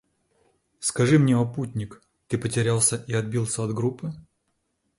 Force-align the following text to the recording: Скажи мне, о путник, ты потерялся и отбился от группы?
Скажи 0.79 1.19
мне, 1.19 1.37
о 1.37 1.45
путник, 1.45 2.01
ты 2.27 2.39
потерялся 2.39 3.03
и 3.07 3.13
отбился 3.13 3.63
от 3.63 3.75
группы? 3.75 4.11